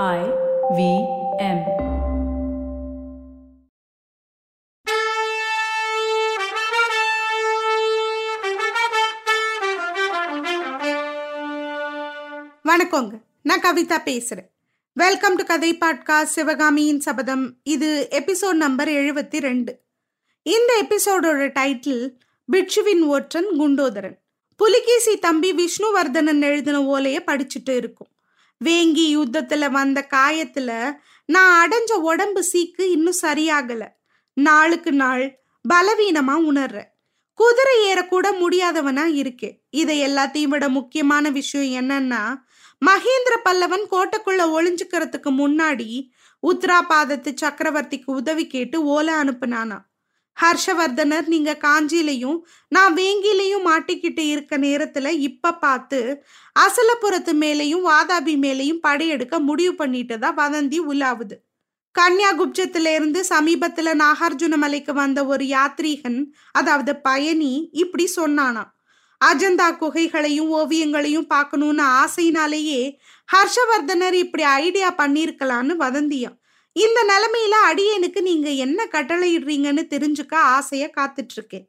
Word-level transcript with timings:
I 0.00 0.20
V 0.76 0.82
M. 1.38 1.58
வணக்கங்க. 12.64 13.20
நான் 13.42 13.60
கவிதா 13.60 13.98
பேசுறேன். 14.04 14.48
வெல்கம் 14.92 15.36
டு 15.36 15.44
கதை 15.44 15.78
பாட்காஸ்ட் 15.78 16.22
சிவகாமியின் 16.22 17.00
சபதம் 17.00 17.56
இது 17.62 18.08
எபிசோட் 18.10 18.52
நம்பர் 18.52 18.88
எழுபத்தி 18.88 19.40
ரெண்டு. 19.40 19.80
இந்த 20.42 20.84
எபிசோடோட 20.84 21.50
டைட்டில் 21.58 22.16
பிட்சுவின் 22.44 23.02
ஒற்றன் 23.02 23.50
குண்டோதரன் 23.58 24.18
புலிகேசி 24.56 25.18
தம்பி 25.18 25.52
விஷ்ணுவர்தனன் 25.52 26.40
எழுதின 26.40 26.84
ஓலையை 26.84 27.22
படிச்சுட்டு 27.26 27.76
இருக்கும். 27.76 28.08
வேங்கி 28.64 29.06
யுத்தத்துல 29.16 29.70
வந்த 29.70 30.06
காயத்துல 30.14 30.92
நான் 31.28 31.52
அடைஞ்ச 31.62 31.92
உடம்பு 31.92 32.44
சீக்கு 32.52 32.82
இன்னும் 32.82 33.20
சரியாகல. 33.22 33.82
நாளுக்கு 34.36 34.92
நாள் 34.92 35.24
பலவீனமா 35.64 36.34
உணர்றேன். 36.50 36.90
குதிரை 37.38 37.76
ஏறக்கூட 37.88 38.26
முடியாதவனா 38.40 39.04
இருக்கேன் 39.04 39.64
இதை 39.70 39.96
எல்லாத்தையும் 40.06 40.52
விட 40.54 40.68
முக்கியமான 40.68 41.30
விஷயம் 41.30 41.70
என்னன்னா 41.80 42.22
மகேந்திர 42.82 43.34
பல்லவன் 43.44 43.84
கோட்டைக்குள்ள 43.90 44.42
ஒளிஞ்சுக்கிறதுக்கு 44.56 45.30
முன்னாடி 45.30 45.88
உத்ராபாதத்து 46.42 47.30
சக்கரவர்த்திக்கு 47.42 48.10
உதவி 48.10 48.46
கேட்டு 48.46 48.84
ஓலை 48.84 49.14
அனுப்புனானா 49.14 49.78
ஹர்ஷவர்தனர் 50.36 51.26
நீங்க 51.26 51.58
காஞ்சிலையும் 51.60 52.38
நான் 52.68 52.94
வேங்கிலையும் 52.94 53.66
மாட்டிக்கிட்டு 53.66 54.24
இருக்க 54.28 54.58
நேரத்துல 54.58 55.08
இப்ப 55.18 55.54
பார்த்து 55.54 56.24
அசலபுரத்து 56.56 57.32
மேலையும் 57.34 57.86
வாதாபி 57.88 58.34
மேலையும் 58.44 58.82
படையெடுக்க 58.82 59.38
முடிவு 59.38 59.86
பண்ணிட்டதா 59.86 60.30
வதந்தி 60.36 60.78
உலாவுது. 60.88 61.36
கன்னியாகுப்ஜத்துல 61.94 62.94
இருந்து 62.94 63.24
சமீபத்துல 63.28 63.94
நாகார்ஜுன 63.94 64.56
மலைக்கு 64.56 64.92
வந்த 64.92 65.26
ஒரு 65.26 65.44
யாத்ரீகன் 65.44 66.20
அதாவது 66.52 66.96
பயணி 66.96 67.68
இப்படி 67.72 68.06
சொன்னானா 68.16 68.64
அஜந்தா 69.20 69.66
குகைகளையும் 69.76 70.50
ஓவியங்களையும் 70.50 71.26
பார்க்கணும்னு 71.26 71.82
ஆசையினாலேயே 71.82 72.80
ஹர்ஷவர்தனர் 73.28 74.12
இப்படி 74.12 74.42
ஐடியா 74.42 74.94
பண்ணிருக்கலான்னு 74.94 75.74
வதந்தியாம். 75.78 76.38
இந்த 76.76 76.98
நிலைமையில 77.04 77.54
அடியனுக்கு 77.70 78.20
நீங்க 78.20 78.48
என்ன 78.64 78.86
கட்டளையிடுறீங்கன்னு 78.92 79.82
தெரிஞ்சுக்க 79.94 80.34
ஆசைய 80.56 80.84
காத்துட்டு 80.98 81.34
இருக்கேன் 81.34 81.66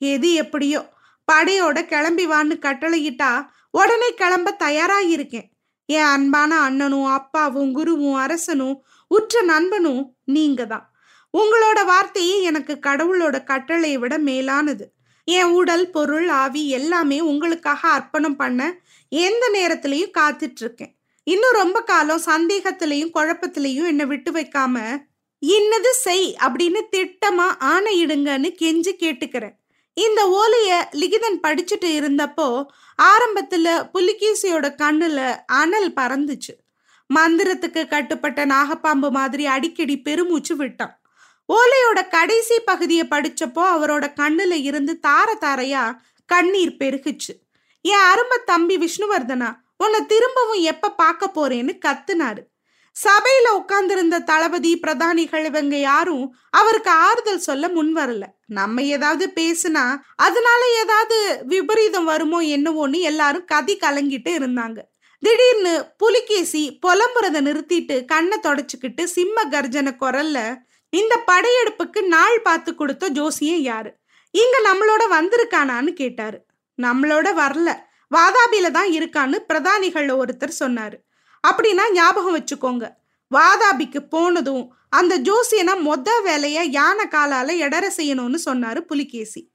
எது 0.00 0.32
எப்படியோ 0.34 0.80
படையோட 1.28 1.78
கிளம்பி 1.86 2.26
வான்னு 2.26 2.56
கட்டளையிட்டா 2.58 3.30
உடனே 3.70 4.08
கிளம்ப 4.14 4.56
தயாராயிருக்கேன். 4.58 5.48
என் 5.88 6.10
அன்பான 6.14 6.52
அண்ணனும் 6.58 7.08
அப்பாவும் 7.18 7.72
குருவும் 7.76 8.18
அரசனும் 8.24 8.76
உற்ற 9.10 9.42
நண்பனும் 9.42 10.02
நீங்க 10.24 10.66
தான் 10.66 10.86
உங்களோட 11.34 11.78
வார்த்தையே 11.84 12.36
எனக்கு 12.42 12.74
கடவுளோட 12.82 13.36
கட்டளையை 13.44 13.98
விட 13.98 14.14
மேலானது. 14.18 14.84
என் 15.28 15.52
உடல் 15.52 15.90
பொருள் 15.90 16.28
ஆவி 16.42 16.62
எல்லாமே 16.68 17.18
உங்களுக்காக 17.20 17.82
அர்ப்பணம் 17.88 18.36
பண்ண 18.36 18.60
எந்த 19.12 19.44
நேரத்திலையும் 19.54 20.16
காத்துட்டு 20.18 20.62
இருக்கேன் 20.64 20.92
இன்னும் 21.28 21.52
ரொம்ப 21.52 21.82
காலம் 21.82 22.20
சந்தேகத்திலையும் 22.24 23.10
குழப்பத்திலையும் 23.14 23.86
என்னை 23.86 24.04
விட்டு 24.06 24.32
வைக்காம 24.32 25.04
இன்னது 25.38 25.94
செய் 25.94 26.36
அப்படின்னு 26.40 26.80
திட்டமா 26.96 27.46
ஆணையிடுங்கன்னு 27.60 28.50
கெஞ்சி 28.60 28.92
கேட்டுக்கிறேன். 29.00 29.56
இந்த 29.94 30.20
ஓலைய 30.40 30.70
லிகிதன் 30.96 31.38
படிச்சுட்டு 31.42 31.88
இருந்தப்போ 31.98 32.66
ஆரம்பத்துல 33.02 33.66
புலிகேசியோட 33.94 34.70
கண்ணுல 34.82 35.36
அனல் 35.46 35.92
பறந்துச்சு. 35.92 36.54
மந்திரத்துக்கு 37.10 37.88
கட்டுப்பட்ட 37.88 38.46
நாகப்பாம்பு 38.46 39.10
மாதிரி 39.10 39.46
அடிக்கடி 39.46 40.00
பெருமூச்சு 40.00 40.56
விட்டான். 40.56 40.94
ஓலையோட 41.48 42.08
கடைசி 42.08 42.58
பகுதியை 42.60 43.06
படிச்சப்போ 43.10 43.64
அவரோட 43.74 44.06
கண்ணுல 44.22 44.52
இருந்து 44.62 45.00
தார 45.06 45.28
தாரையா 45.40 45.84
கண்ணீர் 46.26 46.76
பெருகுச்சு. 46.78 47.34
என் 47.80 48.06
அரும்ப 48.12 48.42
தம்பி 48.44 48.78
விஷ்ணுவர்தனா 48.78 49.52
உன்னை 49.76 50.06
திரும்பவும் 50.06 50.62
எப்ப 50.62 50.90
பார்க்க 50.92 51.30
போறேன்னு 51.34 51.72
கத்துனாரு. 51.86 52.42
சபையில 52.96 53.48
உட்கார்ந்திருந்த 53.54 54.18
தளபதி 54.20 54.80
பிரதானிகள் 54.86 55.44
இவங்க 55.44 55.76
யாரும் 55.76 56.36
அவருக்கு 56.50 56.90
ஆறுதல் 56.90 57.38
சொல்ல 57.38 57.68
முன் 57.68 57.96
வரல. 57.96 58.22
நம்ம 58.46 58.82
ஏதாவது 58.82 59.32
பேசுனா 59.34 59.96
அதனால 60.16 60.60
ஏதாவது 60.78 61.40
விபரீதம் 61.46 62.04
வருமோ 62.04 62.42
என்னவோன்னு 62.42 63.00
எல்லாரும் 63.00 63.44
கதி 63.44 63.76
கலங்கிட்டு 63.76 64.30
இருந்தாங்க. 64.38 64.78
திடீர்னு 65.22 65.86
புலிகேசி 65.96 66.78
புலம்புறத 66.86 67.40
நிறுத்திட்டு 67.40 68.04
கண்ணை 68.04 68.38
தொடச்சுக்கிட்டு 68.42 69.04
சிம்ம 69.04 69.44
கர்ஜன 69.44 69.88
குரல்ல 70.00 70.56
இந்த 70.88 71.14
படையெடுப்புக்கு 71.26 72.06
நாள் 72.06 72.42
பார்த்து 72.42 72.74
கொடுத்த 72.74 73.08
ஜோசியம் 73.08 73.60
யாரு? 73.60 73.90
இங்க 74.30 74.56
நம்மளோட 74.68 75.02
வந்திருக்கானான்னு 75.10 75.92
கேட்டாரு. 75.92 76.38
நம்மளோட 76.82 77.28
வரல. 77.34 77.70
வாதாபியில 78.14 78.70
தான் 78.70 78.88
இருக்கான்னு 78.88 79.38
பிரதானிகள்ல 79.48 80.22
ஒருத்தர் 80.22 80.48
சொன்னார். 80.48 81.00
அப்படின்னா 81.48 81.92
ஞாபகம் 81.92 82.36
வச்சுக்கோங்க. 82.38 82.88
வாதாபிக்கு 83.34 84.08
போனதும் 84.08 84.74
அந்த 84.88 85.18
ஜோசியனை 85.18 85.80
மொத்த 85.80 86.20
வேலையை 86.20 86.70
யானை 86.70 87.04
காலால 87.10 87.48
எடர 87.66 87.90
செய்யணும்னு 87.96 88.38
சொன்னாரு 88.44 88.80
புலிகேசி. 88.80 89.50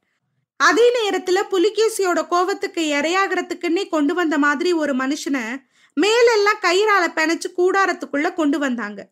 அதே 0.57 0.91
நேரத்துல 0.97 1.39
புலிகேசியோட 1.51 2.19
கோவத்துக்கு 2.31 2.81
இரையாகிறதுக்குன்னே 2.97 3.89
கொண்டு 3.89 4.13
வந்த 4.13 4.37
மாதிரி 4.37 4.73
ஒரு 4.73 4.95
மனுஷனை 4.95 5.55
மேலெல்லாம் 5.93 6.59
கயிறால 6.61 7.05
பிணைச்சு 7.15 7.47
கூடாரத்துக்குள்ள 7.57 8.33
கொண்டு 8.33 8.59
வந்தாங்க. 8.59 9.07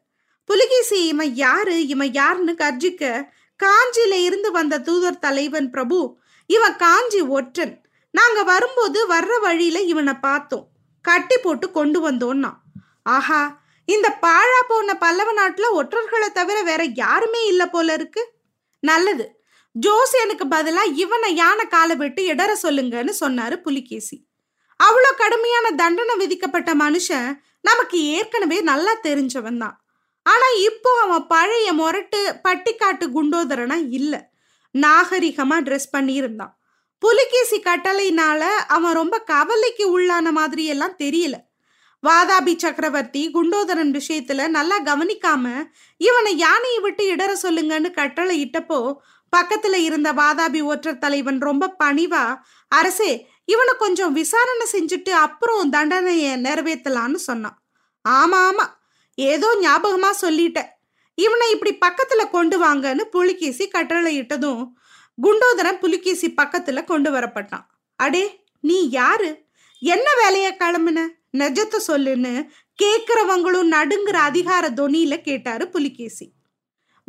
புலிகேசி 0.45 1.05
இவன் 1.05 1.33
யாரு? 1.35 1.87
இவன் 1.87 2.13
யாருன்னு 2.13 2.51
கர்ஜிக்க 2.51 3.29
காஞ்சியில 3.63 4.23
இருந்து 4.23 4.51
வந்த 4.51 4.79
தூதர் 4.79 5.19
தலைவன் 5.19 5.69
பிரபு 5.69 6.17
இவன் 6.45 6.75
காஞ்சி 6.75 7.21
ஒற்றன். 7.21 7.88
நாங்க 8.17 8.39
வரும்போது 8.43 8.99
வர்ற 9.13 9.33
வழியில 9.41 9.79
இவனை 9.91 10.13
பார்த்தோம். 10.13 10.65
கட்டி 11.05 11.37
போட்டு 11.37 11.71
கொண்டு 11.71 11.99
வந்தோம்னா 12.07 12.51
ஆஹா 13.15 13.41
இந்த 13.87 14.07
பாழா 14.21 14.59
போன 14.67 14.95
பல்லவ 15.03 15.29
நாட்டுல 15.33 15.67
ஒற்றர்களை 15.79 16.27
தவிர 16.31 16.57
வேற 16.61 16.81
யாருமே 16.83 17.41
இல்ல 17.47 17.63
போல 17.67 17.93
இருக்கு. 17.93 18.23
நல்லது 18.83 19.25
ஜோசியனுக்கு 19.75 20.45
பதிலா 20.55 20.83
இவனை 21.03 21.29
யானை 21.35 21.65
காலை 21.67 21.95
விட்டு 21.95 22.21
இடற 22.33 22.51
சொல்லுங்கன்னு 22.63 23.13
சொன்னாரு 23.23 23.55
புலிகேசி. 23.55 24.17
அவ்வளோ 24.79 25.09
கடுமையான 25.17 25.67
தண்டனை 25.71 26.15
விதிக்கப்பட்ட 26.15 26.71
மனுஷன் 26.75 27.29
நமக்கு 27.61 27.97
ஏற்கனவே 28.15 28.61
நல்லா 28.61 28.93
தெரிஞ்சவன் 29.07 29.57
தான். 29.57 29.75
ஆனா 30.25 30.47
இப்போ 30.69 30.91
அவன் 31.01 31.27
பழைய 31.27 31.73
முரட்டு 31.73 32.19
பட்டிக்காட்டு 32.43 33.05
குண்டோதரனா 33.15 33.77
இல்ல. 33.89 34.13
நாகரிகமா 34.75 35.57
ட்ரெஸ் 35.67 35.93
பண்ணியிருந்தான். 35.97 36.53
புலிகேசி 37.01 37.57
கட்டளையினால 37.59 38.41
அவன் 38.67 38.93
ரொம்ப 38.93 39.19
கவலைக்கு 39.19 39.85
உள்ளான 39.93 40.31
மாதிரி 40.31 40.65
எல்லாம் 40.65 40.95
தெரியல. 40.97 41.35
வாதாபி 42.07 42.57
சக்கரவர்த்தி 42.57 43.31
குண்டோதரன் 43.31 43.93
விஷயத்துல 43.99 44.47
நல்லா 44.47 44.77
கவனிக்காம 44.79 45.45
இவனை 45.97 46.37
யானையை 46.37 46.79
விட்டு 46.79 47.15
இடற 47.15 47.31
சொல்லுங்கன்னு 47.43 47.91
கட்டளை 47.91 48.35
இட்டப்போ 48.45 48.95
பக்கத்துல 49.37 49.73
இருந்த 49.73 50.13
வாதாபி 50.13 50.63
ஒற்றர் 50.63 50.97
தலைவன் 50.97 51.39
ரொம்ப 51.39 51.75
பணிவா 51.83 52.23
அரசே 52.67 53.27
இவனை 53.45 53.73
கொஞ்சம் 53.77 54.13
விசாரணை 54.13 54.67
செஞ்சுட்டு 54.71 55.09
அப்புறம் 55.09 55.69
தண்டனையை 55.69 56.33
நிறைவேற்றலான்னு 56.41 57.15
சொன்னான். 57.15 57.57
ஆமா 58.09 58.39
ஆமா 58.49 58.65
ஏதோ 59.15 59.47
ஞாபகமா 59.61 60.11
சொல்லிட்டேன். 60.21 60.69
இவனை 61.15 61.51
இப்படி 61.51 61.77
பக்கத்துல 61.85 62.29
கொண்டு 62.29 62.57
வாங்கன்னு 62.63 63.01
புலிகேசி 63.01 63.67
கட்டளை 63.67 64.21
இட்டதும் 64.21 64.61
குண்டோதரன் 65.21 65.79
புலிகேசி 65.79 66.33
பக்கத்துல 66.41 66.83
கொண்டு 66.83 67.11
வரப்பட்டான். 67.11 67.65
அடே 67.95 68.43
நீ 68.61 68.89
யாரு? 68.89 69.43
என்ன 69.79 70.15
வேலைய 70.23 70.55
கிளம்புன? 70.59 71.07
நெஜத்தை 71.37 71.77
சொல்லுன்னு 71.87 72.47
கேக்குறவங்களும் 72.83 73.71
நடுங்குற 73.71 74.13
அதிகார 74.13 74.69
தொனியில 74.69 75.21
கேட்டாரு 75.21 75.67
புலிகேசி. 75.67 76.31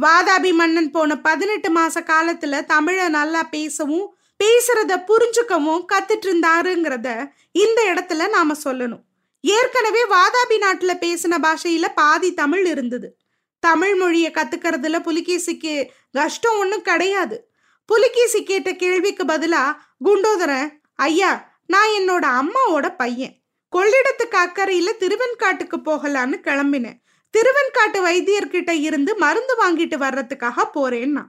வாதாபி 0.03 0.53
மன்னன் 0.53 0.91
போன 0.91 1.21
பதினெட்டு 1.21 1.77
மாச 1.77 1.95
காலத்துல 1.95 2.65
தமிழ 2.65 3.09
நல்லா 3.09 3.43
பேசவும் 3.43 4.17
பேசுறத 4.45 5.05
புரிஞ்சுக்கவும் 5.07 5.85
கத்துட்டு 5.93 6.27
இருந்தாருங்கிறத 6.27 7.29
இந்த 7.53 7.95
இடத்துல 7.95 8.29
நாம 8.29 8.55
சொல்லணும். 8.65 9.01
ஏற்கனவே 9.41 10.03
வாதாபி 10.05 10.59
நாட்டுல 10.59 10.93
பேசின 11.01 11.39
பாஷையில 11.43 11.87
பாதி 11.95 12.35
தமிழ் 12.35 12.67
இருந்தது. 12.67 13.17
தமிழ் 13.61 13.95
மொழியை 13.95 14.31
கத்துக்கிறதுல 14.31 15.01
புலிகேசிக்கு 15.01 15.87
கஷ்டம் 16.13 16.59
ஒன்றும் 16.59 16.83
கிடையாது. 16.83 17.50
புலிகேசி 17.91 18.43
கேட்ட 18.43 18.73
கேள்விக்கு 18.73 19.25
பதிலா 19.25 19.63
குண்டோதரன் 20.05 20.69
ஐயா 20.95 21.31
நான் 21.67 21.89
என்னோட 21.99 22.25
அம்மாவோட 22.41 22.97
பையன். 22.97 23.35
கொள்ளிடத்துக்கு 23.77 24.37
அக்கறையில 24.45 24.89
திருவெண்காட்டுக்கு 24.99 25.77
போகலான்னு 25.85 26.37
கிளம்பினேன். 26.47 26.99
திருவெண்காட்டு 27.35 27.99
வைத்தியர்கிட்ட 28.07 28.71
இருந்து 28.71 29.17
மருந்து 29.17 29.55
வாங்கிட்டு 29.63 29.97
வர்றதுக்காக 30.05 30.65
போறேன்னா? 30.75 31.25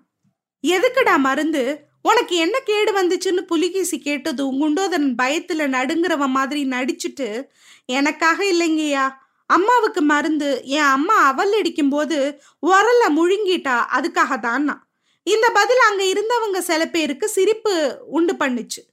எதுக்குடா 0.68 1.18
மருந்து? 1.18 1.64
உனக்கு 2.02 2.36
என்ன 2.36 2.60
கேடு 2.60 2.92
வந்துச்சுன்னு 2.94 3.42
புலிகேசி 3.42 4.00
கேட்டதும் 4.00 4.62
குண்டோதரன் 4.62 5.16
பயத்துல 5.22 5.66
நடுங்குறவன் 5.78 6.36
மாதிரி 6.38 6.64
நடிச்சுட்டு 6.66 7.48
எனக்காக 7.86 8.44
இல்லைங்கய்யா. 8.44 9.06
அம்மாவுக்கு 9.46 10.02
மருந்து. 10.02 10.62
என் 10.64 10.92
அம்மா 10.98 11.14
அவல் 11.14 11.54
அடிக்கும் 11.54 11.90
போது 11.90 12.42
உரல 12.68 13.04
முழுங்கிட்டா 13.10 13.78
அதுக்காக 13.98 14.40
தான்னா 14.48 14.78
இந்த 15.24 15.50
பதில் 15.50 15.80
அங்க 15.80 16.04
இருந்தவங்க 16.04 16.60
சில 16.60 16.86
பேருக்கு 16.86 17.30
சிரிப்பு 17.30 18.00
உண்டு 18.06 18.34
பண்ணுச்சு. 18.34 18.90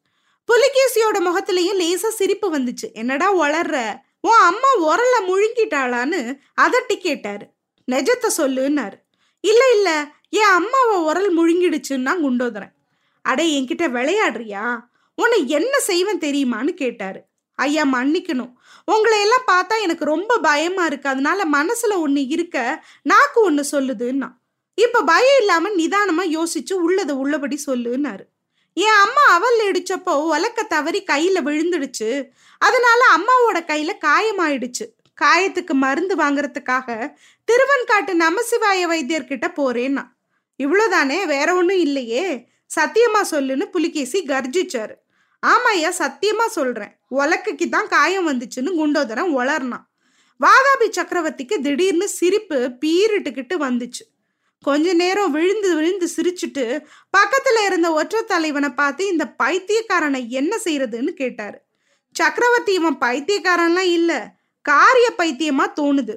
புலிகேசியோட 0.49 1.19
முகத்திலையும் 1.19 1.81
லேசா 1.81 2.09
சிரிப்பு 2.09 2.59
வந்துச்சு. 2.59 2.93
என்னடா 2.93 3.35
வளர்ற 3.35 3.97
உன் 4.21 4.39
அம்மா 4.41 4.69
உரல 4.83 5.15
முழுங்கிட்டாளான்னு 5.27 6.39
அதட்டி 6.63 6.97
கேட்டாரு. 6.97 7.47
நெஜத்தை 7.93 8.29
சொல்லுன்னாரு. 8.37 8.97
இல்ல 9.41 9.73
இல்ல. 9.73 10.11
என் 10.29 10.43
அம்மாவை 10.43 10.97
உரல் 10.97 11.37
முழுங்கிடுச்சுன்னா 11.37 12.21
குண்டோதரன். 12.21 12.73
அடே 13.23 13.61
என்கிட்ட 13.61 13.89
விளையாடுறியா? 13.89 14.81
உன்னை 15.15 15.49
என்ன 15.49 15.79
செய்வேன் 15.79 16.19
தெரியுமான்னு 16.19 16.69
கேட்டாரு. 16.69 17.23
ஐயா 17.55 17.85
மன்னிக்கணும். 17.85 18.53
உங்களை 18.85 19.21
எல்லாம் 19.21 19.45
பார்த்தா 19.47 19.81
எனக்கு 19.81 20.05
ரொம்ப 20.05 20.39
பயமா 20.39 20.85
இருக்கு. 20.85 21.09
அதனால 21.09 21.45
மனசுல 21.53 21.95
ஒண்ணு 22.07 22.25
இருக்க 22.29 22.85
நாக்கு 23.03 23.51
ஒண்ணு 23.51 23.63
சொல்லுதுன்னா. 23.73 24.29
இப்ப 24.79 25.03
பயம் 25.03 25.39
இல்லாம 25.39 25.69
நிதானமா 25.69 26.25
யோசிச்சு 26.27 26.73
உள்ளதை 26.73 27.15
உள்ளபடி 27.15 27.57
சொல்லுன்னாரு. 27.67 28.25
என் 28.75 28.99
அம்மா 28.99 29.25
அவல் 29.29 29.61
இடிச்சப்போ 29.71 30.13
உலக்க 30.25 30.63
தவறி 30.63 31.01
கையில 31.13 31.39
விழுந்துடுச்சு. 31.49 32.11
அதனால 32.59 33.01
அம்மாவோட 33.17 33.59
கையில 33.71 33.93
காயமாயிடுச்சு. 34.05 34.87
காயத்துக்கு 35.23 35.75
மருந்து 35.75 36.15
வாங்குறதுக்காக 36.17 36.89
திருவன்காட்டு 37.49 38.15
நமசிவாய 38.25 38.83
வைத்தியர்கிட்ட 38.93 39.47
போறேன்னா. 39.57 40.05
இவ்வளவுதானே 40.63 41.27
வேற 41.27 41.55
ஒன்றும் 41.55 41.79
இல்லையே. 41.79 42.27
சத்தியமா 42.77 43.23
சொல்லுன்னு 43.31 43.65
புலிகேசி 43.65 44.25
கர்ஜிச்சாரு. 44.25 44.95
ஆமாய்யா 45.43 45.91
சத்தியமா 45.99 46.47
சொல்றேன். 46.47 46.93
உலக்குக்கு 47.11 47.69
தான் 47.69 47.89
காயம் 47.89 48.29
வந்துச்சுன்னு 48.29 48.73
குண்டோதரன் 48.81 49.35
உளர்னான் 49.39 49.87
வாதாபி 50.41 50.87
சக்கரவர்த்திக்கு 50.89 51.57
திடீர்னு 51.61 52.09
சிரிப்பு 52.09 52.59
பீரிட்டுக்கிட்டு 52.85 53.57
வந்துச்சு. 53.67 54.05
கொஞ்ச 54.63 54.93
நேரம் 54.93 55.31
விழுந்து 55.31 55.75
விழுந்து 55.75 56.07
சிரிச்சுட்டு 56.17 56.85
பக்கத்துல 57.17 57.65
இருந்த 57.67 57.91
ஒற்ற 57.91 58.23
தலைவனை 58.25 58.71
பார்த்து 58.71 59.07
இந்த 59.07 59.35
பைத்தியக்காரனை 59.43 60.29
என்ன 60.29 60.57
செய்யறதுன்னு 60.65 61.09
கேட்டாரு. 61.09 61.59
சக்கரவர்த்தி 62.13 62.73
இவன் 62.73 62.99
பைத்தியக்காரன்லாம் 62.99 63.91
இல்ல 63.93 64.37
காரிய 64.63 65.13
பைத்தியமா 65.19 65.67
தோணுது. 65.81 66.15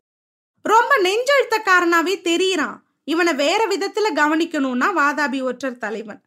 ரொம்ப 0.62 0.98
நெஞ்செழுத்தக்காரனாவே 1.02 2.16
தெரியறான். 2.24 2.78
இவனை 3.04 3.34
வேற 3.34 3.68
விதத்துல 3.68 4.08
கவனிக்கணும்னா 4.16 4.88
வாதாபி 4.98 5.44
ஒற்றர் 5.44 5.78
தலைவன் 5.78 6.22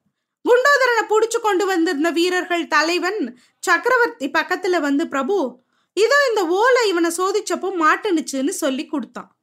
குண்டோதரனை 0.49 1.05
புடிச்சு 1.09 1.41
கொண்டு 1.41 1.67
வந்திருந்த 1.67 2.11
வீரர்கள் 2.11 2.67
தலைவன் 2.67 3.39
சக்கரவர்த்தி 3.59 4.31
பக்கத்துல 4.31 4.81
வந்து 4.81 5.09
பிரபு 5.09 5.63
இதோ 5.93 6.17
இந்த 6.29 6.47
ஓலை 6.47 6.89
இவனை 6.89 7.11
சோதிச்சப்போ 7.17 7.69
மாட்டுனுச்சுன்னு 7.83 8.49
சொல்லி 8.49 8.87
கொடுத்தான். 8.87 9.34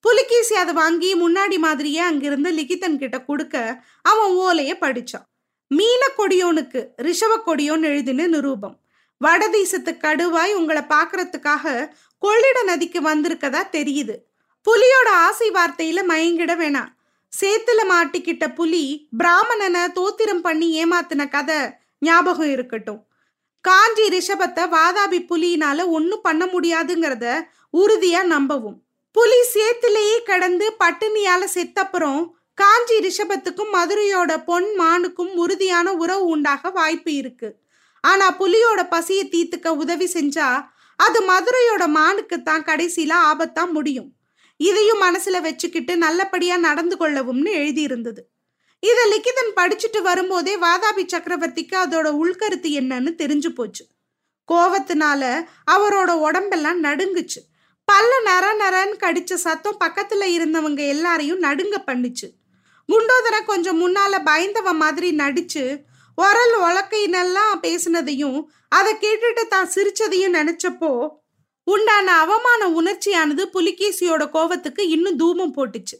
புலிகேசி 0.00 0.54
அதை 0.54 0.74
வாங்கி 0.74 1.10
முன்னாடி 1.14 1.58
மாதிரியே 1.58 1.98
அங்கிருந்து 1.98 2.50
லிகிதன் 2.52 2.98
கிட்ட 2.98 3.24
கொடுக்க 3.24 3.84
அவன் 4.02 4.32
ஓலைய 4.32 4.72
படிச்சான். 4.80 5.26
மீன 5.66 6.02
கொடியோனுக்கு 6.18 6.86
ரிஷவ 7.02 7.32
கொடியோன் 7.46 7.82
எழுதின 7.82 8.26
நிரூபம். 8.26 8.76
வடதேசத்து 9.24 9.92
கடுவாய் 10.04 10.52
உங்களை 10.52 10.82
பாக்குறதுக்காக 10.88 11.94
கொள்ளிட 12.18 12.62
நதிக்கு 12.62 13.00
வந்திருக்கதா 13.00 13.62
தெரியுது. 13.72 14.14
புலியோட 14.64 15.08
ஆசை 15.10 15.50
வார்த்தையில 15.50 16.00
மயங்கிட 16.08 16.54
வேணாம். 16.62 16.90
சேத்துல 17.32 17.80
மாட்டிக்கிட்ட 17.88 18.54
புலி 18.54 19.08
பிராமணனை 19.18 19.82
தோத்திரம் 19.94 20.42
பண்ணி 20.42 20.84
ஏமாத்தின 20.84 21.28
கதை 21.28 21.56
ஞாபகம் 21.98 22.50
இருக்கட்டும். 22.50 23.06
காஞ்சி 23.60 24.02
ரிஷபத்தை 24.08 24.64
வாதாபி 24.76 25.18
புலியினால 25.30 25.86
ஒன்னும் 25.86 26.20
பண்ண 26.22 26.44
முடியாதுங்கிறத 26.46 27.42
உறுதியா 27.72 28.22
நம்பவும். 28.24 28.78
புலி 29.16 29.38
சேத்திலேயே 29.54 30.22
கடந்து 30.24 30.66
பட்டினியால 30.84 31.42
செத்தப்புறம் 31.54 32.20
காஞ்சி 32.54 32.96
ரிஷபத்துக்கும் 33.06 33.72
மதுரையோட 33.76 34.32
பொன் 34.44 34.68
மானுக்கும் 34.80 35.32
உறுதியான 35.34 35.92
உறவு 35.92 36.24
உண்டாக 36.26 36.70
வாய்ப்பு 36.70 37.12
இருக்கு. 37.14 37.48
ஆனா 38.00 38.36
புலியோட 38.38 38.80
பசியை 38.88 39.24
தீத்துக்க 39.32 39.68
உதவி 39.68 40.06
செஞ்சா 40.06 40.48
அது 40.96 41.18
மதுரையோட 41.22 41.84
மானுக்கு 41.88 42.42
தான் 42.42 42.64
கடைசியில 42.64 43.12
ஆபத்தா 43.30 43.70
முடியும். 43.72 44.10
இதையும் 44.56 45.02
மனசுல 45.02 45.36
வச்சுக்கிட்டு 45.40 45.96
நல்லபடியா 45.96 46.56
நடந்து 46.56 46.96
கொள்ளவும்னு 46.96 47.52
எழுதியிருந்தது. 47.62 48.22
இதை 48.82 49.04
லிக்கிதன் 49.12 49.52
படிச்சுட்டு 49.56 50.02
வரும்போதே 50.02 50.56
வாதாபி 50.56 51.04
சக்கரவர்த்திக்கு 51.12 51.76
அதோட 51.84 52.08
உள்கருத்து 52.22 52.68
என்னன்னு 52.80 53.10
தெரிஞ்சு 53.22 53.48
போச்சு. 53.48 53.84
கோவத்தினால 54.48 55.22
அவரோட 55.70 56.10
உடம்பெல்லாம் 56.26 56.84
நடுங்குச்சு. 56.84 57.40
பல்ல 57.90 58.12
நர 58.24 58.46
நரன்னு 58.62 58.96
கடிச்ச 59.04 59.34
சத்தம் 59.34 59.80
பக்கத்துல 59.84 60.24
இருந்தவங்க 60.36 60.80
எல்லாரையும் 60.86 61.42
நடுங்க 61.42 61.76
பண்ணுச்சு. 61.86 62.28
குண்டோதரன் 62.88 63.44
கொஞ்சம் 63.44 63.80
முன்னால 63.82 64.14
பயந்தவ 64.24 64.72
மாதிரி 64.72 65.08
நடிச்சு 65.16 65.64
உரல் 66.18 66.54
உலக்கையினெல்லாம் 66.60 67.54
பேசினதையும் 67.62 68.38
அதை 68.68 68.92
கேட்டுட்டு 68.94 69.42
தான் 69.48 69.70
சிரிச்சதையும் 69.74 70.36
நினைச்சப்போ 70.38 70.90
உண்டான 71.66 72.12
அவமான 72.16 72.68
உணர்ச்சியானது 72.68 73.42
புலிகேசியோட 73.56 74.22
கோவத்துக்கு 74.34 74.82
இன்னும் 74.94 75.18
தூமம் 75.18 75.56
போட்டுச்சு. 75.56 75.96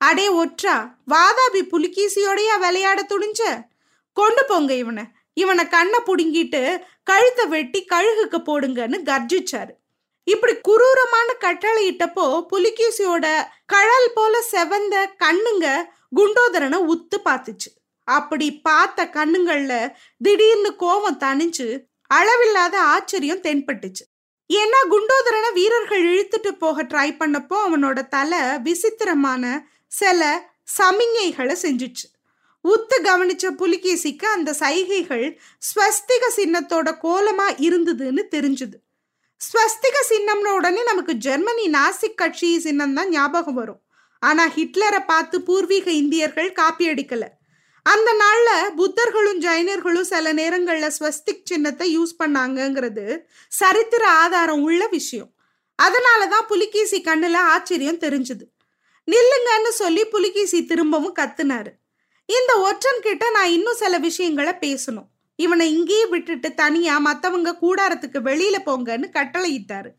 அடே 0.00 0.26
ஒற்றா 0.28 0.74
வாதாபி 1.10 1.62
புலிகேசியோடையா 1.72 2.56
விளையாட 2.58 3.00
துணிஞ்ச? 3.02 3.42
கொண்டு 4.12 4.44
போங்க 4.48 4.74
இவனை. 4.74 5.04
இவனை 5.34 5.68
கண்ணை 5.68 6.00
புடுங்கிட்டு 6.06 6.62
கழுத்தை 7.02 7.46
வெட்டி 7.46 7.86
கழுகுக்கு 7.92 8.38
போடுங்கன்னு 8.48 8.98
கர்ஜிச்சாரு. 9.10 9.72
இப்படி 10.24 10.54
குரூரமான 10.68 11.28
கட்டளை 11.38 11.80
இட்டப்போ 11.90 12.26
புலிகேசியோட 12.52 13.26
கழல் 13.66 14.10
போல 14.14 14.34
செவந்த 14.52 14.94
கண்ணுங்க 15.24 15.66
குண்டோதரனை 16.18 16.78
உத்து 16.92 17.16
பார்த்துச்சு. 17.24 17.70
அப்படி 18.08 18.46
பார்த்த 18.60 19.04
கண்ணுங்கள்ல 19.12 19.74
திடீர்னு 20.18 20.70
கோவம் 20.78 21.20
தணிஞ்சு 21.20 21.68
அளவில்லாத 22.06 22.80
ஆச்சரியம் 22.80 23.44
தென்பட்டுச்சு. 23.46 24.04
ஏன்னா 24.50 24.80
குண்டோதரனை 24.90 25.50
வீரர்கள் 25.52 26.02
இழுத்துட்டு 26.02 26.50
போக 26.58 26.82
ட்ரை 26.82 27.08
பண்ணப்போ 27.20 27.56
அவனோட 27.66 28.08
தலை 28.08 28.40
விசித்திரமான 28.58 29.44
சில 29.86 30.20
சமிஞைகளை 30.78 31.56
செஞ்சுச்சு. 31.62 32.06
உத்து 32.64 32.96
கவனிச்ச 33.02 33.44
புலிகேசிக்கு 33.62 34.26
அந்த 34.26 34.50
சைகைகள் 34.52 35.26
ஸ்வஸ்திக 35.68 36.24
சின்னத்தோட 36.36 36.88
கோலமா 37.02 37.48
இருந்ததுன்னு 37.66 38.22
தெரிஞ்சுது. 38.30 38.76
ஸ்வஸ்திக 39.44 39.96
சின்னம்னு 40.08 40.50
உடனே 40.50 40.82
நமக்கு 40.82 41.12
ஜெர்மனி 41.14 41.70
நாசிக் 41.70 42.14
கட்சி 42.14 42.60
சின்னம் 42.60 42.94
தான் 42.94 43.08
ஞாபகம் 43.08 43.54
வரும். 43.54 43.80
ஆனா 44.18 44.48
ஹிட்லரை 44.48 45.00
பார்த்து 45.06 45.42
பூர்வீக 45.42 45.90
இந்தியர்கள் 45.90 46.52
காப்பி 46.52 46.88
அடிக்கல. 46.88 47.24
அந்த 47.82 48.10
நாள்ல 48.20 48.50
புத்தர்களும் 48.80 49.40
ஜைனர்களும் 49.40 50.08
சில 50.12 50.32
நேரங்கள்ல 50.34 50.90
ஸ்வஸ்திக் 50.98 51.44
சின்னத்தை 51.44 51.98
யூஸ் 51.98 52.14
பண்ணாங்கங்கிறது 52.18 53.20
சரித்திர 53.48 54.08
ஆதாரம் 54.08 54.62
உள்ள 54.62 54.86
விஷயம். 54.86 55.30
அதனாலதான் 55.82 56.48
புலிகேசி 56.48 57.02
கண்ணுல 57.02 57.34
ஆச்சரியம் 57.34 58.02
தெரிஞ்சுது. 58.06 58.44
நில்லுங்கன்னு 59.08 59.68
சொல்லி 59.68 60.04
புலிகேசி 60.04 60.64
திரும்பவும் 60.64 61.16
கத்துனாரு. 61.16 61.72
இந்த 62.26 62.52
ஒற்றன் 62.58 63.02
கிட்ட 63.02 63.30
நான் 63.30 63.50
இன்னும் 63.50 63.80
சில 63.82 63.98
விஷயங்களை 63.98 64.52
பேசணும். 64.60 65.08
இவனை 65.36 65.72
இங்கேயே 65.72 66.06
விட்டுட்டு 66.06 66.54
தனியா 66.54 66.98
மத்தவங்க 66.98 67.58
கூடாரத்துக்கு 67.62 68.18
வெளியில 68.24 68.56
போங்கன்னு 68.66 69.06
கட்டளையிட்டாரு. 69.12 69.90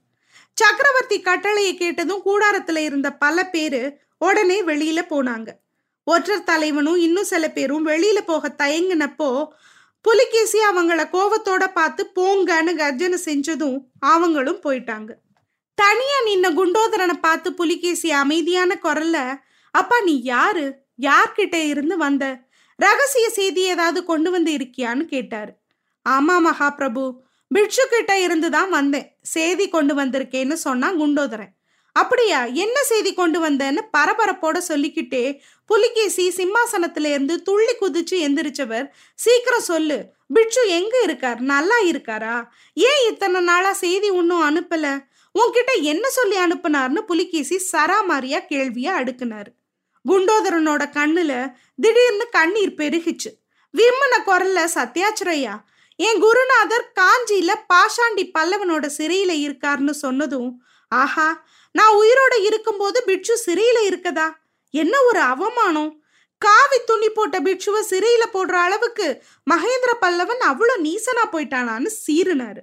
சக்கரவர்த்தி 0.53 1.21
கட்டளையை 1.21 1.75
கேட்டதும் 1.75 2.21
கூடாரத்துல 2.25 2.77
இருந்த 2.77 3.13
பல 3.13 3.49
பேரு 3.49 3.97
உடனே 4.17 4.63
வெளியில 4.63 5.01
போனாங்க. 5.09 5.47
ஒற்றர் 6.03 6.43
தலைவனும் 6.43 6.95
இன்னும் 6.95 7.23
சில 7.23 7.51
பேரும் 7.51 7.87
வெளியில 7.87 8.17
போக 8.25 8.55
தயங்கினப்போ 8.57 9.47
புலிகேசி 10.01 10.59
அவங்கள 10.73 11.03
கோவத்தோட 11.11 11.73
பார்த்து 11.73 12.11
போங்கன்னு 12.15 12.75
கர்ஜனை 12.75 13.17
செஞ்சதும் 13.25 13.79
அவங்களும் 13.99 14.61
போயிட்டாங்க. 14.63 15.11
தனியா 15.75 16.19
நின்ன 16.27 16.53
குண்டோதரனை 16.53 17.13
பார்த்து 17.13 17.53
புலிகேசி 17.53 18.11
அமைதியான 18.11 18.79
குரல்ல 18.83 19.35
அப்பா 19.71 20.01
நீ 20.01 20.21
யாரு? 20.23 20.75
யார்கிட்ட 21.01 21.55
இருந்து 21.67 21.97
வந்த? 21.97 22.44
ரகசிய 22.79 23.29
செய்தி 23.29 23.61
ஏதாவது 23.61 24.03
கொண்டு 24.03 24.31
வந்து 24.31 24.51
இருக்கியான்னு 24.57 25.03
கேட்டாரு. 25.05 25.51
ஆமா 26.05 26.35
மகாபிரபு 26.47 27.05
பிட்சு 27.47 27.87
கிட்ட 27.87 28.19
இருந்து 28.19 28.49
தான் 28.49 28.69
வந்தேன். 28.69 29.07
செய்தி 29.21 29.69
கொண்டு 29.69 29.93
வந்திருக்கேன்னு 29.95 30.53
சொன்னா 30.53 30.91
குண்டோதரன். 30.91 31.53
அப்படியா 31.95 32.45
என்ன 32.45 32.77
செய்தி 32.83 33.13
கொண்டு 33.13 33.39
வந்தேன்னு 33.39 33.81
பரபரப்போட 33.97 34.57
சொல்லிக்கிட்டே 34.57 35.41
புலிகேசி 35.65 36.25
சிம்மாசனத்துல 36.37 37.11
இருந்து 37.15 37.41
துள்ளி 37.41 37.73
குதிச்சு 37.81 38.17
எந்திரிச்சவர் 38.27 38.87
சீக்கிரம் 39.15 39.67
சொல்லு 39.71 39.97
பிட்சு 40.27 40.69
எங்க 40.69 40.95
இருக்கார் 41.03 41.39
நல்லா 41.39 41.77
இருக்காரா? 41.91 42.35
ஏன் 42.73 43.01
இத்தனை 43.11 43.41
நாளா 43.41 43.73
செய்தி 43.73 44.09
ஒன்னும் 44.09 44.45
அனுப்பல? 44.49 44.85
உன்கிட்ட 45.35 45.71
என்ன 45.81 46.09
சொல்லி 46.09 46.37
அனுப்புனார்னு 46.37 47.01
புலிகேசி 47.01 47.57
சராமாரியா 47.71 48.41
கேள்வியா 48.51 48.91
அடுக்குனாரு. 49.01 49.51
குண்டோதரனோட 50.09 50.83
கண்ணுல 50.97 51.33
திடீர்னு 51.81 52.25
கண்ணீர் 52.29 52.77
பெருகிச்சு. 52.77 53.31
விம்மன 53.73 54.13
குரல்ல 54.27 54.59
சத்யாச்சிரையா 54.75 55.55
என் 55.99 56.19
குருநாதர் 56.19 56.91
காஞ்சியில 56.99 57.51
பாஷாண்டி 57.73 58.23
பல்லவனோட 58.37 58.85
சிறையில 58.97 59.31
இருக்காருன்னு 59.45 59.93
சொன்னதும் 60.03 60.49
ஆஹா 60.91 61.45
நான் 61.75 61.95
உயிரோட 61.95 62.33
இருக்கும்போது 62.41 63.03
பிட்சு 63.03 63.35
சிறையில 63.45 63.77
இருக்கதா? 63.89 64.27
என்ன 64.73 65.01
ஒரு 65.01 65.19
அவமானம்? 65.19 65.91
காவி 66.41 66.77
துணி 66.85 67.09
போட்ட 67.09 67.39
பிட்சுவ 67.39 67.77
சிறையில 67.89 68.23
போடுற 68.33 68.55
அளவுக்கு 68.65 69.07
மகேந்திர 69.51 69.91
பல்லவன் 70.01 70.41
அவ்வளோ 70.51 70.75
நீசனா 70.83 71.23
போயிட்டானான்னு 71.31 71.91
சீருனாரு 72.03 72.61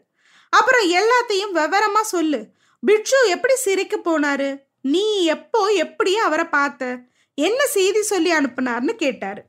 அப்புறம் 0.52 0.86
எல்லாத்தையும் 0.90 1.54
விவரமா 1.54 2.00
சொல்லு. 2.00 2.40
பிட்சு 2.82 3.28
எப்படி 3.28 3.54
சிறைக்கு 3.56 3.98
போனாரு? 3.98 4.50
நீ 4.80 5.24
எப்போ 5.24 5.66
எப்படி 5.84 6.16
அவரை 6.16 6.44
பார்த்த? 6.44 6.98
என்ன 7.34 7.66
செய்தி 7.66 8.02
சொல்லி 8.02 8.30
அனுப்புனார்னு 8.32 8.94
கேட்டார். 8.94 9.40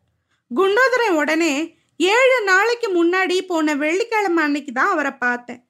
குண்டோதரன் 0.51 1.15
உடனே 1.21 1.53
ஏழு 1.97 2.37
நாளைக்கு 2.43 2.87
முன்னாடி 2.89 3.41
போன 3.41 3.75
வெள்ளிக்கிழமை 3.75 4.43
அன்னைக்கு 4.43 4.71
தான் 4.71 4.91
அவரை 4.91 5.11
பார்த்தேன். 5.11 5.61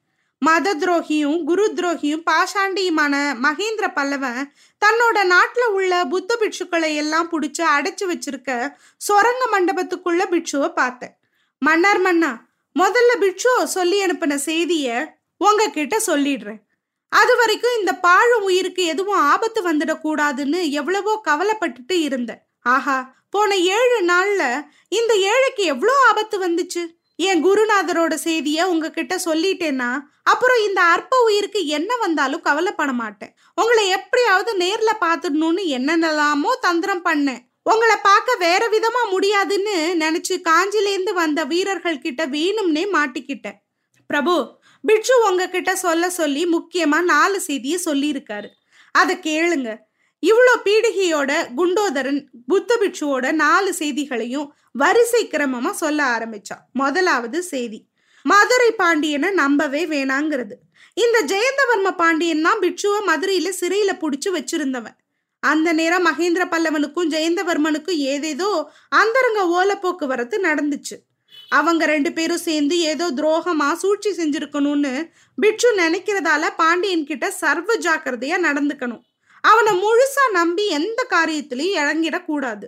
மத 0.41 0.73
துரோகியும் 0.73 1.43
குரு 1.43 1.65
துரோகியும் 1.73 2.23
பாஷாண்டியுமான 2.29 3.15
மகேந்திர 3.45 3.85
பல்லவன் 3.97 4.39
தன்னோட 4.81 5.17
நாட்டில் 5.23 5.73
உள்ள 5.77 6.05
புத்த 6.05 6.37
பிட்சுக்களை 6.41 6.89
எல்லாம் 6.95 7.29
பிடிச்சி 7.31 7.63
அடைச்சி 7.75 8.05
வச்சிருக்க 8.11 8.51
சொரங்க 9.07 9.43
மண்டபத்துக்குள்ள 9.53 10.23
பிட்சுவை 10.33 10.69
பார்த்தேன். 10.73 11.15
மன்னார் 11.61 11.99
மன்னா 11.99 12.31
முதல்ல 12.75 13.11
பிட்சு 13.19 13.67
சொல்லி 13.67 14.03
அனுப்பின 14.05 14.35
செய்தியை 14.35 14.97
உங்ககிட்ட 15.37 15.95
சொல்லிடுறேன். 16.07 16.61
அது 17.19 17.33
வரைக்கும் 17.41 17.77
இந்த 17.79 17.91
பாழு 18.05 18.35
உயிருக்கு 18.47 18.83
எதுவும் 18.93 19.21
ஆபத்து 19.31 19.61
வந்துடக்கூடாதுன்னு 19.69 20.59
எவ்வளவோ 20.79 21.13
கவலைப்பட்டுட்டு 21.29 21.95
இருந்தேன். 22.07 22.41
ஆஹா 22.75 22.97
போன 23.35 23.55
ஏழு 23.77 23.97
நாள்ல 24.11 24.43
இந்த 24.97 25.13
ஏழைக்கு 25.31 25.63
எவ்வளோ 25.73 25.93
ஆபத்து 26.09 26.37
வந்துச்சு? 26.45 26.83
என் 27.29 27.41
குருநாதரோட 27.45 28.13
செய்திய 28.27 28.59
உங்ககிட்ட 28.71 29.13
சொல்லிட்டேன்னா 29.25 29.89
அப்புறம் 30.31 30.59
இந்த 30.67 30.79
அற்ப 30.93 31.17
உயிருக்கு 31.27 31.61
என்ன 31.77 31.91
வந்தாலும் 31.95 32.45
கவலைப்பட 32.47 32.91
மாட்டேன். 33.01 33.33
உங்களை 33.61 33.83
எப்படியாவது 33.97 34.51
நேர்ல 34.63 34.91
பாத்துடணும்னு 35.05 35.63
என்னென்னலாமோ 35.77 36.51
தந்திரம் 36.67 37.03
பண்ணேன். 37.09 37.41
உங்களை 37.71 37.97
பார்க்க 38.09 38.35
வேற 38.45 38.63
விதமா 38.75 39.01
முடியாதுன்னு 39.11 39.75
நினைச்சு 40.03 40.37
காஞ்சிலேந்து 40.49 41.11
வந்த 41.21 41.43
வீரர்கள் 41.51 42.03
கிட்ட 42.05 42.21
வேணும்னே 42.35 42.83
மாட்டிக்கிட்டேன். 42.95 43.59
பிரபு 44.09 44.33
பிட்சு 44.83 45.15
உங்ககிட்ட 45.27 45.71
சொல்ல 45.75 46.09
சொல்லி 46.09 46.43
முக்கியமா 46.45 46.99
நாலு 47.13 47.37
செய்தியை 47.41 47.79
சொல்லியிருக்காரு. 47.85 48.49
அதை 48.91 49.15
கேளுங்க. 49.27 49.69
இவ்வளோ 50.23 50.53
பீடிகையோட 50.65 51.31
குண்டோதரன் 51.57 52.19
புத்த 52.47 52.77
பிட்சுவோட 52.81 53.31
நாலு 53.31 53.71
செய்திகளையும் 53.73 54.47
வரிசை 54.71 55.23
கிரமமா 55.27 55.71
சொல்ல 55.83 55.99
ஆரம்பிச்சான். 56.15 56.63
முதலாவது 56.73 57.39
செய்தி 57.43 57.79
மதுரை 58.25 58.71
பாண்டியனை 58.71 59.29
நம்பவே 59.31 59.81
வேணாங்கிறது. 59.85 60.55
இந்த 60.97 61.17
ஜெயந்தவர்ம 61.31 61.89
பாண்டியன் 61.95 62.41
தான் 62.41 62.61
பிட்சுவை 62.61 62.99
மதுரையில 63.09 63.49
சிறையில 63.61 63.91
புடிச்சு 64.03 64.29
வச்சிருந்தவன். 64.37 64.97
அந்த 65.43 65.69
நேரம் 65.73 66.05
மகேந்திர 66.05 66.43
பல்லவனுக்கும் 66.51 67.09
ஜெயந்தவர்மனுக்கும் 67.13 67.99
ஏதேதோ 68.11 68.51
அந்தரங்க 69.01 69.41
ஓலப்போக்குவரத்து 69.57 70.37
நடந்துச்சு. 70.41 70.97
அவங்க 71.57 71.83
ரெண்டு 71.93 72.09
பேரும் 72.17 72.45
சேர்ந்து 72.47 72.75
ஏதோ 72.91 73.05
துரோகமா 73.19 73.69
சூழ்ச்சி 73.81 74.11
செஞ்சிருக்கணும்னு 74.19 74.93
பிட்சு 75.37 75.69
நினைக்கிறதால 75.81 76.49
பாண்டியன் 76.61 77.09
கிட்ட 77.09 77.25
சர்வ 77.41 77.75
ஜாக்கிரதையா 77.85 78.37
நடந்துக்கணும். 78.47 79.03
அவனை 79.43 79.73
முழுசா 79.83 80.25
நம்பி 80.39 80.65
எந்த 80.79 80.99
காரியத்திலையும் 81.15 81.79
இறங்கிடக்கூடாது 81.81 82.67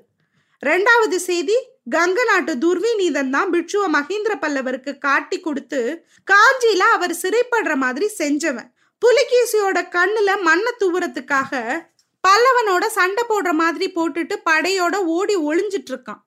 ரெண்டாவது 0.63 1.17
செய்தி 1.29 1.55
கங்க 1.95 2.19
நாட்டு 2.29 2.53
துர்விநீதன் 2.63 3.33
தான் 3.35 3.51
பிட்சுவ 3.55 3.83
மகேந்திர 3.95 4.33
பல்லவருக்கு 4.43 4.91
காட்டி 5.07 5.37
கொடுத்து 5.39 5.81
காஞ்சியில 6.31 6.83
அவர் 6.95 7.13
சிறைப்படுற 7.21 7.73
மாதிரி 7.83 8.07
செஞ்சவன். 8.21 8.69
புலிகேசியோட 9.01 9.77
கண்ணுல 9.95 10.31
மண்ணை 10.47 10.71
தூவுறதுக்காக 10.81 11.61
பல்லவனோட 12.23 12.85
சண்டை 12.99 13.23
போடுற 13.31 13.51
மாதிரி 13.63 13.87
போட்டுட்டு 13.97 14.35
படையோட 14.49 14.95
ஓடி 15.17 15.35
ஒளிஞ்சிட்டு 15.49 15.91
இருக்கான். 15.93 16.21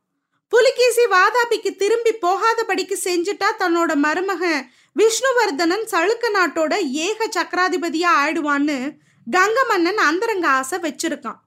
புலிகேசி 0.52 1.04
வாதாபிக்கு 1.14 1.70
திரும்பி 1.76 2.12
போகாதபடிக்கு 2.24 2.96
செஞ்சுட்டா 3.06 3.48
தன்னோட 3.58 3.90
மருமகன் 4.04 4.62
விஷ்ணுவர்தனன் 4.96 5.84
சளுக்க 5.92 6.26
நாட்டோட 6.36 6.72
ஏக 7.06 7.28
சக்கராதிபதியா 7.36 8.10
ஆயிடுவான்னு 8.22 8.78
கங்க 9.26 9.58
மன்னன் 9.68 10.00
அந்தரங்க 10.08 10.46
ஆசை 10.48 10.78
வச்சிருக்கான். 10.78 11.38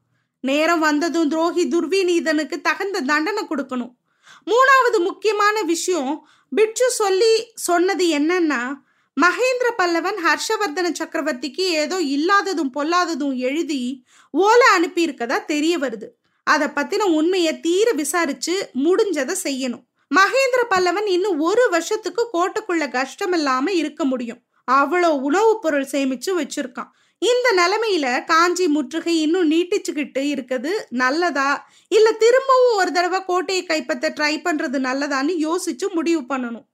நேரம் 0.43 0.79
வந்ததும் 0.79 1.29
துரோகி 1.29 1.63
துர்விநீதனுக்கு 1.73 2.57
தகுந்த 2.61 3.01
தண்டனை 3.01 3.43
கொடுக்கணும். 3.47 3.93
மூணாவது 4.51 4.99
முக்கியமான 4.99 5.57
விஷயம் 5.63 6.13
பிட்சு 6.49 6.87
சொல்லி 6.91 7.33
சொன்னது 7.67 8.05
என்னன்னா 8.19 8.61
மகேந்திர 9.17 9.67
பல்லவன் 9.81 10.19
ஹர்ஷவர்தன 10.25 10.87
சக்கரவர்த்திக்கு 10.99 11.63
ஏதோ 11.83 11.97
இல்லாததும் 12.15 12.73
பொல்லாததும் 12.77 13.35
எழுதி 13.49 13.81
ஓலை 14.33 14.67
அனுப்பியிருக்கதா 14.77 15.37
தெரிய 15.45 15.73
வருது. 15.79 16.07
அதை 16.43 16.67
பத்தின 16.67 17.01
உண்மையை 17.01 17.59
தீர 17.59 17.91
விசாரிச்சு 17.91 18.69
முடிஞ்சதை 18.73 19.35
செய்யணும். 19.43 19.83
மகேந்திர 20.15 20.61
பல்லவன் 20.69 21.07
இன்னும் 21.07 21.39
ஒரு 21.39 21.69
வருஷத்துக்கு 21.69 22.27
கோட்டைக்குள்ள 22.33 22.91
கஷ்டம் 22.91 23.33
இல்லாம 23.33 23.71
இருக்க 23.73 24.05
முடியும். 24.05 24.41
அவ்வளோ 24.71 25.07
உணவுப் 25.07 25.61
பொருள் 25.61 25.87
சேமிச்சு 25.91 26.25
வச்சிருக்கான். 26.25 26.87
இந்த 27.19 27.53
நிலைமையில 27.57 28.23
காஞ்சி 28.25 28.67
முற்றுகை 28.67 29.21
இன்னும் 29.21 29.51
நீட்டிச்சுக்கிட்டு 29.51 30.19
இருக்குது. 30.19 30.71
நல்லதா? 30.89 31.69
இல்ல 31.87 32.11
திரும்பவும் 32.11 32.75
ஒரு 32.75 32.91
தடவை 32.91 33.25
கோட்டையை 33.25 33.65
கைப்பற்ற 33.65 34.09
ட்ரை 34.09 34.37
பண்றது 34.37 34.79
நல்லதான்னு 34.79 35.55
யோசிச்சு 35.55 35.93
முடிவு 35.93 36.21
பண்ணணும். 36.21 36.65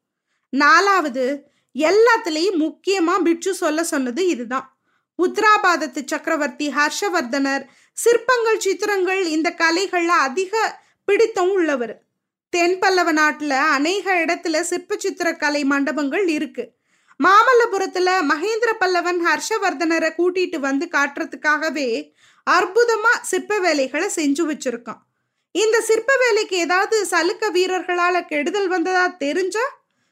நாலாவது 0.49 1.43
எல்லாத்துலேயும் 1.79 2.59
முக்கியமா 2.59 3.23
பிட்சு 3.23 3.53
சொல்ல 3.53 3.83
சொன்னது 3.83 4.27
இதுதான். 4.27 4.76
உத்தராபாதத்து 5.25 6.01
சக்கரவர்த்தி 6.05 6.67
ஹர்ஷவர்தனர். 6.69 7.65
சிற்பங்கள் 7.93 8.59
சித்திரங்கள் 8.59 9.25
இந்த 9.25 9.53
கலைகள்ல 9.57 10.07
அதிக 10.07 10.81
பிடித்தம் 11.05 11.51
உள்ளவர். 11.51 12.01
தென் 12.49 12.79
பல்லவ 12.79 13.13
நாட்டுல 13.13 13.49
அநேக 13.49 14.25
இடத்துல 14.25 14.59
சிற்ப 14.61 14.95
சித்திர 14.97 15.35
கலை 15.35 15.63
மண்டபங்கள் 15.63 16.27
இருக்கு. 16.27 16.75
மாமல்லபுரத்துல 17.23 18.09
மகேந்திர 18.29 18.71
பல்லவன் 18.79 19.19
ஹர்ஷவர்தனரை 19.27 20.09
கூட்டிட்டு 20.17 20.59
வந்து 20.59 20.87
காட்டுறதுக்காகவே 20.91 22.11
அற்புதமா 22.51 23.21
சிற்ப 23.21 23.59
வேலைகளை 23.59 24.09
செஞ்சு 24.15 24.43
வச்சிருக்கான். 24.51 25.01
இந்த 25.51 25.81
சிற்ப 25.81 26.17
வேலைக்கு 26.17 26.57
ஏதாவது 26.57 27.07
சலுக்க 27.11 27.51
வீரர்களால 27.51 28.25
கெடுதல் 28.25 28.67
வந்ததா 28.67 29.07
தெரிஞ்சா 29.07 29.65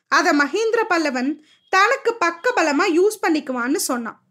அத 0.08 0.34
மகேந்திர 0.34 0.84
பல்லவன் 0.90 1.38
தனக்கு 1.70 2.14
பக்க 2.14 2.54
பலமா 2.56 2.86
யூஸ் 3.00 3.24
பண்ணிக்குவான்னு 3.28 3.76
சொன்னான். 3.76 4.25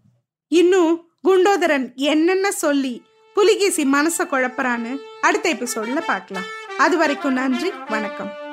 இன்னும் 0.48 1.08
குண்டோதரன் 1.24 1.94
என்னென்ன 1.94 2.52
சொல்லி 2.52 3.02
புலிகேசி 3.34 3.84
மனச 3.84 4.18
குழப்பறான்னு 4.18 4.98
அடுத்த 5.20 5.54
எபிசோட்ல 5.54 6.00
பார்க்கலாம். 6.06 6.44
அது 6.78 6.96
வரைக்கும் 6.96 7.32
நன்றி 7.32 7.72
வணக்கம். 7.88 8.43